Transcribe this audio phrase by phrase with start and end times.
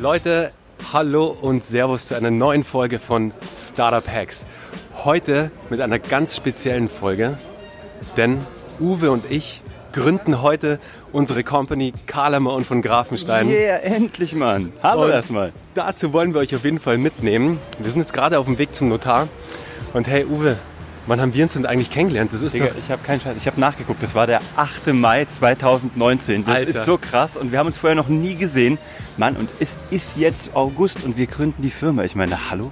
[0.00, 0.50] Leute,
[0.94, 4.46] hallo und Servus zu einer neuen Folge von Startup Hacks.
[5.04, 7.36] Heute mit einer ganz speziellen Folge,
[8.16, 8.38] denn
[8.80, 9.60] Uwe und ich
[9.92, 10.78] gründen heute
[11.12, 13.50] unsere Company Karlamer und von Grafenstein.
[13.50, 14.72] Yeah, endlich, Mann.
[14.82, 15.52] Hallo Und erstmal.
[15.74, 17.58] Dazu wollen wir euch auf jeden Fall mitnehmen.
[17.78, 19.28] Wir sind jetzt gerade auf dem Weg zum Notar.
[19.92, 20.56] Und hey Uwe,
[21.10, 22.32] wann haben wir uns denn eigentlich kennengelernt?
[22.32, 23.36] Das ist Digga, doch ich habe keinen Scheiß.
[23.36, 24.02] Ich habe nachgeguckt.
[24.02, 24.94] Das war der 8.
[24.94, 26.44] Mai 2019.
[26.44, 26.68] Das Alter.
[26.68, 28.78] ist so krass und wir haben uns vorher noch nie gesehen.
[29.16, 32.04] Mann, und es ist jetzt August und wir gründen die Firma.
[32.04, 32.70] Ich meine, hallo?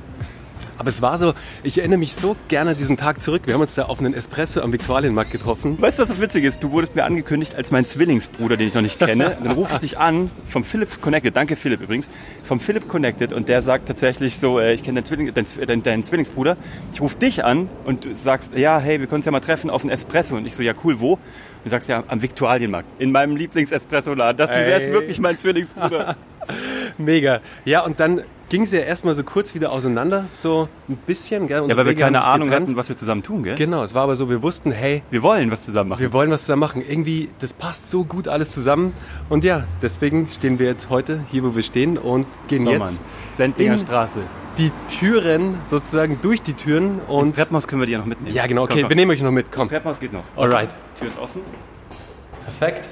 [0.79, 3.43] Aber es war so, ich erinnere mich so gerne an diesen Tag zurück.
[3.47, 5.81] Wir haben uns da auf einen Espresso am Viktualienmarkt getroffen.
[5.81, 6.63] Weißt du, was das Witzige ist?
[6.63, 9.37] Du wurdest mir angekündigt als mein Zwillingsbruder, den ich noch nicht kenne.
[9.43, 11.35] Dann rufe ich dich an vom Philipp Connected.
[11.35, 12.09] Danke Philipp übrigens.
[12.45, 15.83] Vom Philipp Connected und der sagt tatsächlich so, äh, ich kenne deinen, Zwilling, deinen, deinen,
[15.83, 16.57] deinen Zwillingsbruder.
[16.93, 19.71] Ich rufe dich an und du sagst, ja, hey, wir können uns ja mal treffen
[19.71, 20.37] auf einen Espresso.
[20.37, 21.15] Und ich so, ja cool, wo?
[21.15, 21.21] Und
[21.65, 22.89] du sagst ja am Viktualienmarkt.
[23.01, 24.49] In meinem Lieblings-Espresso-Laden.
[24.49, 26.17] Er ist wirklich mein Zwillingsbruder.
[26.99, 27.41] Mega.
[27.65, 31.47] Ja, und dann ging es ja erstmal so kurz wieder auseinander, so ein bisschen.
[31.49, 31.63] Gell?
[31.69, 32.69] ja, weil wir Wege keine Ahnung getrennt.
[32.69, 33.57] hatten, was wir zusammen tun, gell?
[33.57, 36.01] Genau, es war aber so, wir wussten, hey, Wir wollen was zusammen machen.
[36.01, 36.83] wir wollen was zusammen machen.
[36.89, 38.93] Irgendwie, das passt so gut alles zusammen.
[39.29, 42.81] Und ja, deswegen stehen wir jetzt heute hier, wo wir stehen und gehen So, jetzt
[42.81, 42.99] Mann.
[43.35, 44.21] Sendlinger in- Straße.
[44.57, 46.99] die Türen, sozusagen durch die Türen.
[47.01, 48.35] Ins Und Treppenhaus können wir die ja noch mitnehmen.
[48.35, 48.89] ja, genau, Komm, okay, komm.
[48.91, 49.63] wir nehmen euch noch mit, komm.
[49.63, 50.25] Das Treppenhaus geht noch.
[50.37, 50.71] Alright.
[50.99, 51.43] Tür ist offen.
[52.59, 52.89] Perfekt.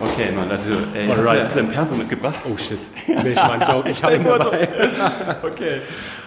[0.00, 1.38] Okay, Mann, also, ey, hast, Alright.
[1.40, 2.34] du, hast du ein Perso mitgebracht?
[2.52, 2.78] Oh shit.
[3.06, 4.68] Nee, ich ein Joke, ich habe ihn dabei.
[5.42, 5.80] Okay.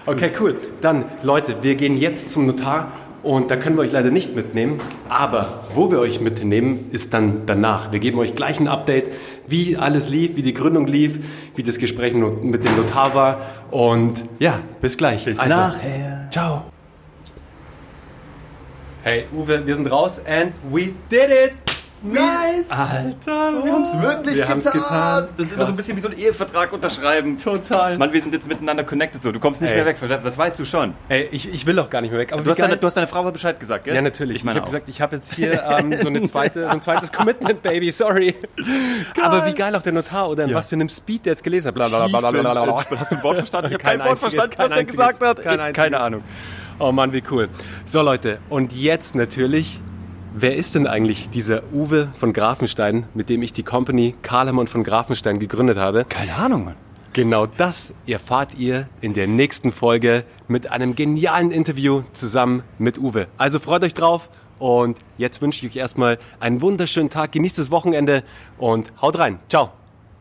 [0.06, 0.56] Okay, cool.
[0.80, 2.94] Dann, Leute, wir gehen jetzt zum Notar
[3.24, 4.80] und da können wir euch leider nicht mitnehmen.
[5.10, 7.92] Aber wo wir euch mitnehmen, ist dann danach.
[7.92, 9.12] Wir geben euch gleich ein Update,
[9.48, 11.20] wie alles lief, wie die Gründung lief,
[11.56, 13.42] wie das Gespräch mit dem Notar war.
[13.70, 15.26] Und ja, bis gleich.
[15.26, 16.30] Bis Also, nachher.
[16.32, 16.64] Ciao.
[19.04, 21.67] Hey, Uwe, wir sind raus and we did it.
[22.04, 22.70] Nice.
[22.70, 25.28] Alter, wir haben es wirklich Wir haben's getan.
[25.36, 25.78] Das ist immer so ein Krass.
[25.78, 27.38] bisschen wie so ein Ehevertrag unterschreiben.
[27.40, 27.98] Total.
[27.98, 29.32] Mann, wir sind jetzt miteinander connected so.
[29.32, 29.78] Du kommst nicht Ey.
[29.78, 29.98] mehr weg.
[30.24, 30.94] Das weißt du schon.
[31.10, 32.34] Ey, ich, ich will auch gar nicht mehr weg.
[32.34, 33.96] Aber Du hast, geil- deine, du hast deiner Frau aber Bescheid gesagt, gell?
[33.96, 34.38] Ja, natürlich.
[34.38, 37.12] Ich Ich, habe gesagt, ich habe jetzt hier ähm, so, eine zweite, so ein zweites
[37.12, 38.36] Commitment, Baby, sorry.
[39.22, 41.68] Aber wie geil auch der Notar oder in was für einem Speed der jetzt gelesen
[41.70, 41.76] hat.
[41.76, 42.78] Blablabla.
[42.78, 43.68] Hast du ein Wort verstanden?
[43.70, 45.44] Ich habe Kein kein, Wort verstanden, kein was der gesagt hat.
[45.44, 46.00] kein Keine.
[46.00, 46.24] Ahnung.
[46.80, 47.50] Oh Mann, wie cool.
[47.86, 49.80] So Leute, und jetzt natürlich,
[50.34, 54.84] wer ist denn eigentlich dieser Uwe von Grafenstein, mit dem ich die Company Karlemon von
[54.84, 56.06] Grafenstein gegründet habe?
[56.06, 56.76] Keine Ahnung, Mann.
[57.14, 63.28] Genau das erfahrt ihr in der nächsten Folge mit einem genialen Interview zusammen mit Uwe.
[63.38, 64.30] Also freut euch drauf
[64.60, 68.24] und jetzt wünsche ich euch erstmal einen wunderschönen Tag, genießt das Wochenende
[68.58, 69.40] und haut rein.
[69.50, 69.72] Ciao.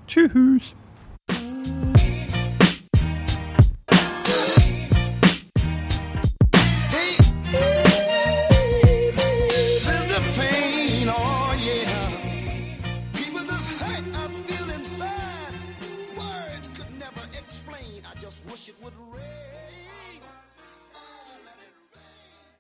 [0.07, 0.75] Tschüss.
[17.97, 18.05] rain.
[18.15, 19.46] I just wish it would rain.